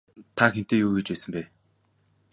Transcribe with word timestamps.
Та 0.37 0.45
хэнтэй 0.53 0.79
юу 0.85 0.91
хийж 0.95 1.07
байсан 1.11 1.31
бэ? 1.35 1.41